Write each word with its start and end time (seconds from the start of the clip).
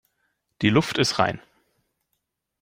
Die 0.63 0.71
Luft 0.71 0.97
ist 0.97 1.19
rein. 1.19 1.39